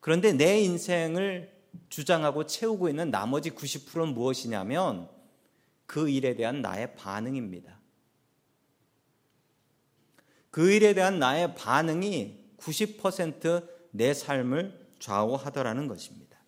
그런데 0.00 0.32
내 0.32 0.60
인생을 0.60 1.52
주장하고 1.88 2.46
채우고 2.46 2.88
있는 2.88 3.10
나머지 3.10 3.50
90%는 3.50 4.14
무엇이냐면 4.14 5.08
그 5.86 6.08
일에 6.08 6.34
대한 6.34 6.62
나의 6.62 6.94
반응입니다. 6.96 7.78
그 10.50 10.72
일에 10.72 10.94
대한 10.94 11.18
나의 11.18 11.54
반응이 11.54 12.54
90%내 12.58 14.14
삶을 14.14 14.88
좌우하더라는 14.98 15.86
것입니다. 15.86 16.38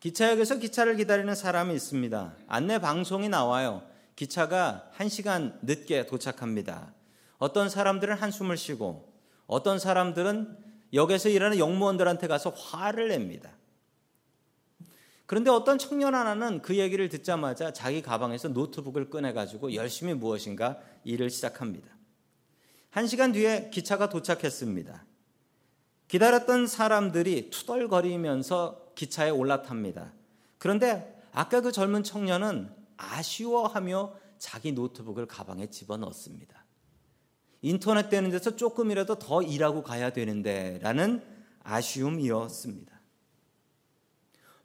기차역에서 0.00 0.58
기차를 0.58 0.96
기다리는 0.96 1.34
사람이 1.34 1.74
있습니다. 1.74 2.36
안내 2.46 2.78
방송이 2.78 3.28
나와요. 3.28 3.82
기차가 4.16 4.90
1시간 4.98 5.58
늦게 5.62 6.06
도착합니다. 6.06 6.92
어떤 7.44 7.68
사람들은 7.68 8.14
한숨을 8.16 8.56
쉬고 8.56 9.12
어떤 9.46 9.78
사람들은 9.78 10.56
역에서 10.94 11.28
일하는 11.28 11.58
영무원들한테 11.58 12.26
가서 12.26 12.48
화를 12.48 13.08
냅니다. 13.08 13.50
그런데 15.26 15.50
어떤 15.50 15.76
청년 15.76 16.14
하나는 16.14 16.62
그 16.62 16.78
얘기를 16.78 17.10
듣자마자 17.10 17.74
자기 17.74 18.00
가방에서 18.00 18.48
노트북을 18.48 19.10
꺼내가지고 19.10 19.74
열심히 19.74 20.14
무엇인가 20.14 20.78
일을 21.04 21.28
시작합니다. 21.28 21.90
한 22.88 23.06
시간 23.06 23.32
뒤에 23.32 23.68
기차가 23.70 24.08
도착했습니다. 24.08 25.04
기다렸던 26.08 26.66
사람들이 26.66 27.50
투덜거리면서 27.50 28.92
기차에 28.94 29.28
올라탑니다. 29.28 30.14
그런데 30.56 31.22
아까 31.32 31.60
그 31.60 31.72
젊은 31.72 32.04
청년은 32.04 32.70
아쉬워하며 32.96 34.14
자기 34.38 34.72
노트북을 34.72 35.26
가방에 35.26 35.68
집어넣습니다. 35.68 36.63
인터넷 37.64 38.10
되는 38.10 38.28
데서 38.28 38.56
조금이라도 38.56 39.18
더 39.18 39.40
일하고 39.40 39.82
가야 39.82 40.10
되는데 40.10 40.78
라는 40.82 41.24
아쉬움이었습니다. 41.62 42.92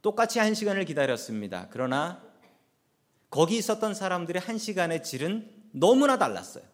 똑같이 0.01 0.39
한 0.39 0.53
시간을 0.53 0.83
기다렸습니다. 0.83 1.69
그러나 1.71 2.21
거기 3.29 3.55
있었던 3.57 3.93
사람들의 3.93 4.41
한 4.41 4.57
시간의 4.57 5.03
질은 5.03 5.49
너무나 5.71 6.17
달랐어요. 6.17 6.65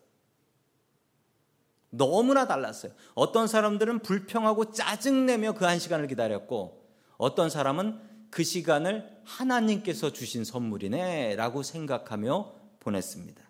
너무나 1.92 2.48
달랐어요. 2.48 2.92
어떤 3.14 3.48
사람들은 3.48 4.00
불평하고 4.00 4.72
짜증내며 4.72 5.54
그 5.54 5.66
한 5.66 5.78
시간을 5.78 6.08
기다렸고 6.08 6.90
어떤 7.18 7.52
사람은 7.52 8.00
그 8.32 8.44
시간을 8.44 9.22
하나님께서 9.26 10.12
주신 10.12 10.44
선물이네 10.44 11.36
라고 11.36 11.62
생각하며 11.62 12.52
보냈습니다. 12.80 13.45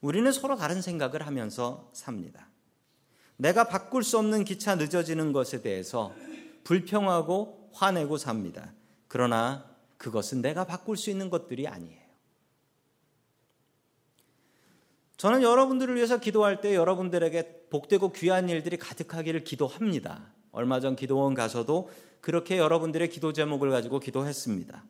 우리는 0.00 0.30
서로 0.32 0.56
다른 0.56 0.80
생각을 0.80 1.26
하면서 1.26 1.90
삽니다. 1.92 2.48
내가 3.36 3.64
바꿀 3.64 4.02
수 4.02 4.18
없는 4.18 4.44
기차 4.44 4.74
늦어지는 4.74 5.32
것에 5.32 5.62
대해서 5.62 6.12
불평하고 6.64 7.70
화내고 7.72 8.16
삽니다. 8.16 8.72
그러나 9.06 9.64
그것은 9.96 10.42
내가 10.42 10.64
바꿀 10.64 10.96
수 10.96 11.10
있는 11.10 11.30
것들이 11.30 11.66
아니에요. 11.66 12.08
저는 15.16 15.42
여러분들을 15.42 15.96
위해서 15.96 16.18
기도할 16.18 16.60
때 16.60 16.76
여러분들에게 16.76 17.66
복되고 17.70 18.12
귀한 18.12 18.48
일들이 18.48 18.76
가득하기를 18.76 19.42
기도합니다. 19.42 20.32
얼마 20.52 20.78
전 20.80 20.94
기도원 20.94 21.34
가서도 21.34 21.90
그렇게 22.20 22.58
여러분들의 22.58 23.08
기도 23.10 23.32
제목을 23.32 23.70
가지고 23.70 23.98
기도했습니다. 23.98 24.84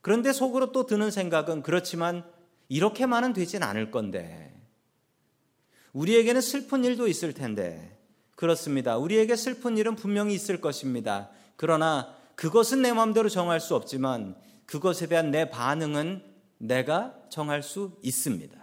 그런데 0.00 0.32
속으로 0.32 0.72
또 0.72 0.86
드는 0.86 1.10
생각은 1.10 1.62
그렇지만 1.62 2.24
이렇게만은 2.68 3.32
되진 3.32 3.62
않을 3.62 3.90
건데. 3.90 4.52
우리에게는 5.92 6.40
슬픈 6.40 6.84
일도 6.84 7.08
있을 7.08 7.32
텐데. 7.32 7.98
그렇습니다. 8.36 8.96
우리에게 8.96 9.36
슬픈 9.36 9.76
일은 9.78 9.94
분명히 9.94 10.34
있을 10.34 10.60
것입니다. 10.60 11.30
그러나 11.56 12.16
그것은 12.34 12.82
내 12.82 12.92
마음대로 12.92 13.28
정할 13.28 13.60
수 13.60 13.74
없지만 13.76 14.36
그것에 14.66 15.06
대한 15.06 15.30
내 15.30 15.50
반응은 15.50 16.24
내가 16.58 17.14
정할 17.28 17.62
수 17.62 17.98
있습니다. 18.02 18.62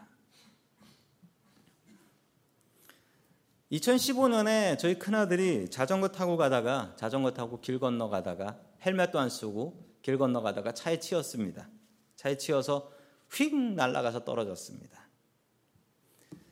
2015년에 3.71 4.79
저희 4.79 4.97
큰아들이 4.97 5.69
자전거 5.69 6.07
타고 6.07 6.37
가다가 6.37 6.93
자전거 6.97 7.31
타고 7.31 7.61
길 7.61 7.79
건너 7.79 8.09
가다가 8.09 8.57
헬멧도 8.83 9.19
안 9.19 9.29
쓰고 9.29 9.85
길 10.01 10.17
건너 10.17 10.41
가다가 10.41 10.73
차에 10.73 10.99
치였습니다. 10.99 11.69
차에 12.15 12.37
치여서 12.37 12.91
휙 13.31 13.55
날아가서 13.55 14.23
떨어졌습니다. 14.25 15.07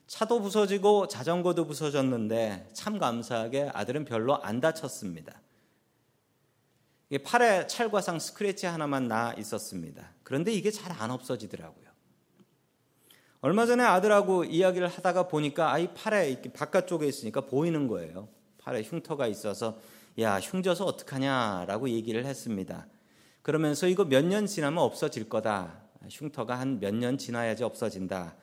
차도 0.08 0.42
부서지고 0.42 1.08
자전거도 1.08 1.66
부서졌는데 1.68 2.70
참 2.74 2.98
감사하게 2.98 3.72
아들은 3.74 4.06
별로 4.06 4.42
안 4.42 4.62
다쳤습니다. 4.62 5.42
팔에 7.24 7.68
찰과상 7.68 8.20
스크래치 8.20 8.66
하나만 8.66 9.08
나 9.08 9.34
있었습니다. 9.38 10.14
그런데 10.24 10.52
이게 10.54 10.72
잘 10.72 10.92
안 10.92 11.12
없어지더라고요. 11.12 11.88
얼마 13.42 13.66
전에 13.66 13.84
아들하고 13.84 14.46
이야기를 14.46 14.88
하다가 14.88 15.28
보니까 15.28 15.72
아이 15.72 15.94
팔에 15.94 16.30
이렇게 16.32 16.52
바깥쪽에 16.52 17.06
있으니까 17.08 17.42
보이는 17.42 17.88
거예요. 17.88 18.30
팔에 18.58 18.82
흉터가 18.84 19.28
있어서 19.28 19.80
야 20.20 20.40
흉져서 20.40 20.86
어떡하냐라고 20.86 21.90
얘기를 21.90 22.26
했습니다. 22.26 22.88
그러면서 23.42 23.88
이거 23.88 24.04
몇 24.06 24.26
년 24.26 24.46
지나면 24.48 24.84
없어질 24.84 25.30
거다. 25.30 25.82
흉터가 26.10 26.60
한 26.60 26.80
몇 26.80 26.94
년 26.94 27.18
지나야지 27.18 27.64
없어진다. 27.64 28.36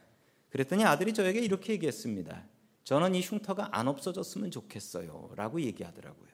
그랬더니 0.50 0.84
아들이 0.84 1.12
저에게 1.14 1.40
이렇게 1.40 1.72
얘기했습니다. 1.74 2.44
저는 2.84 3.14
이 3.14 3.20
흉터가 3.20 3.68
안 3.72 3.88
없어졌으면 3.88 4.50
좋겠어요. 4.50 5.30
라고 5.36 5.60
얘기하더라고요. 5.60 6.28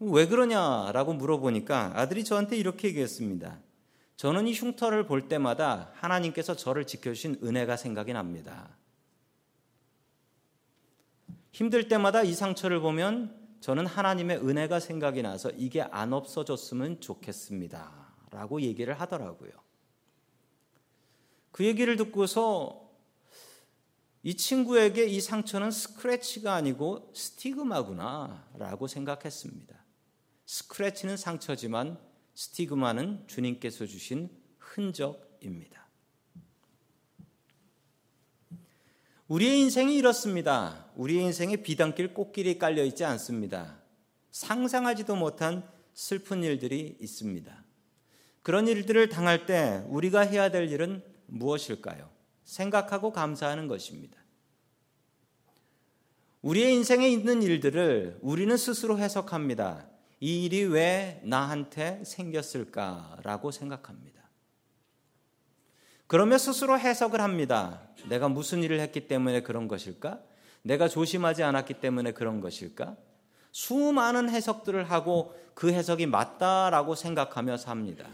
왜 0.00 0.26
그러냐라고 0.26 1.12
물어보니까 1.14 1.92
아들이 1.94 2.24
저한테 2.24 2.56
이렇게 2.56 2.88
얘기했습니다. 2.88 3.58
저는 4.16 4.46
이 4.46 4.54
흉터를 4.54 5.06
볼 5.06 5.28
때마다 5.28 5.90
하나님께서 5.94 6.54
저를 6.56 6.86
지켜주신 6.86 7.40
은혜가 7.42 7.76
생각이 7.76 8.12
납니다. 8.12 8.76
힘들 11.52 11.88
때마다 11.88 12.22
이 12.22 12.32
상처를 12.32 12.80
보면 12.80 13.38
저는 13.60 13.86
하나님의 13.86 14.38
은혜가 14.38 14.80
생각이 14.80 15.22
나서 15.22 15.50
이게 15.50 15.82
안 15.82 16.12
없어졌으면 16.12 17.00
좋겠습니다. 17.00 17.99
라고 18.30 18.60
얘기를 18.62 18.98
하더라고요. 19.00 19.50
그 21.52 21.64
얘기를 21.64 21.96
듣고서 21.96 22.88
이 24.22 24.34
친구에게 24.36 25.06
이 25.06 25.20
상처는 25.20 25.70
스크래치가 25.70 26.54
아니고 26.54 27.12
스티그마구나 27.14 28.48
라고 28.58 28.86
생각했습니다. 28.86 29.74
스크래치는 30.46 31.16
상처지만 31.16 31.98
스티그마는 32.34 33.26
주님께서 33.26 33.86
주신 33.86 34.30
흔적입니다. 34.58 35.88
우리의 39.28 39.60
인생이 39.60 39.96
이렇습니다. 39.96 40.90
우리의 40.96 41.22
인생에 41.24 41.56
비단길 41.56 42.14
꽃길이 42.14 42.58
깔려 42.58 42.84
있지 42.84 43.04
않습니다. 43.04 43.80
상상하지도 44.32 45.14
못한 45.16 45.68
슬픈 45.94 46.42
일들이 46.42 46.96
있습니다. 47.00 47.59
그런 48.42 48.68
일들을 48.68 49.08
당할 49.08 49.46
때 49.46 49.84
우리가 49.88 50.20
해야 50.20 50.50
될 50.50 50.70
일은 50.70 51.02
무엇일까요? 51.26 52.08
생각하고 52.44 53.12
감사하는 53.12 53.68
것입니다. 53.68 54.18
우리의 56.42 56.74
인생에 56.74 57.08
있는 57.08 57.42
일들을 57.42 58.18
우리는 58.22 58.56
스스로 58.56 58.98
해석합니다. 58.98 59.86
이 60.20 60.44
일이 60.44 60.64
왜 60.64 61.20
나한테 61.24 62.02
생겼을까라고 62.04 63.50
생각합니다. 63.50 64.20
그러며 66.06 66.38
스스로 66.38 66.78
해석을 66.78 67.20
합니다. 67.20 67.82
내가 68.08 68.28
무슨 68.28 68.62
일을 68.62 68.80
했기 68.80 69.06
때문에 69.06 69.42
그런 69.42 69.68
것일까? 69.68 70.20
내가 70.62 70.88
조심하지 70.88 71.42
않았기 71.42 71.74
때문에 71.74 72.12
그런 72.12 72.40
것일까? 72.40 72.96
수많은 73.52 74.28
해석들을 74.28 74.90
하고 74.90 75.34
그 75.54 75.72
해석이 75.72 76.06
맞다라고 76.06 76.94
생각하며 76.94 77.58
삽니다. 77.58 78.06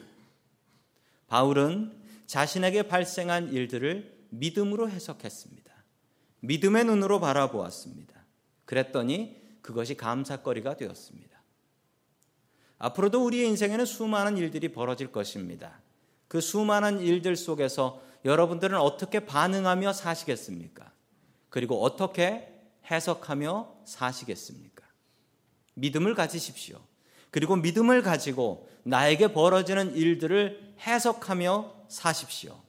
바울은 1.26 1.92
자신에게 2.26 2.84
발생한 2.84 3.52
일들을 3.52 4.16
믿음으로 4.30 4.90
해석했습니다. 4.90 5.72
믿음의 6.40 6.84
눈으로 6.84 7.20
바라보았습니다. 7.20 8.14
그랬더니 8.64 9.40
그것이 9.62 9.96
감사거리가 9.96 10.76
되었습니다. 10.76 11.36
앞으로도 12.78 13.24
우리의 13.24 13.48
인생에는 13.48 13.84
수많은 13.84 14.36
일들이 14.36 14.70
벌어질 14.70 15.10
것입니다. 15.10 15.80
그 16.28 16.40
수많은 16.40 17.00
일들 17.00 17.36
속에서 17.36 18.02
여러분들은 18.24 18.78
어떻게 18.78 19.20
반응하며 19.20 19.92
사시겠습니까? 19.92 20.92
그리고 21.48 21.82
어떻게 21.82 22.52
해석하며 22.90 23.82
사시겠습니까? 23.84 24.84
믿음을 25.74 26.14
가지십시오. 26.14 26.80
그리고 27.30 27.56
믿음을 27.56 28.02
가지고 28.02 28.68
나에게 28.82 29.32
벌어지는 29.32 29.94
일들을 29.94 30.65
해석하며 30.80 31.72
사십시오. 31.88 32.60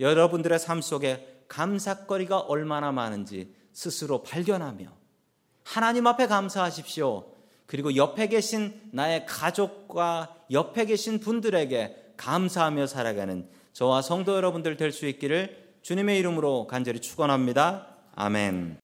여러분들의 0.00 0.58
삶 0.58 0.80
속에 0.80 1.44
감사거리가 1.48 2.38
얼마나 2.40 2.92
많은지 2.92 3.54
스스로 3.72 4.22
발견하며 4.22 4.86
하나님 5.64 6.06
앞에 6.06 6.26
감사하십시오. 6.26 7.32
그리고 7.66 7.94
옆에 7.96 8.28
계신 8.28 8.80
나의 8.92 9.26
가족과 9.26 10.34
옆에 10.50 10.86
계신 10.86 11.20
분들에게 11.20 12.14
감사하며 12.16 12.86
살아가는 12.86 13.48
저와 13.72 14.02
성도 14.02 14.34
여러분들 14.34 14.76
될 14.76 14.92
수 14.92 15.06
있기를 15.06 15.68
주님의 15.82 16.18
이름으로 16.18 16.66
간절히 16.66 17.00
축원합니다. 17.00 17.96
아멘. 18.14 18.78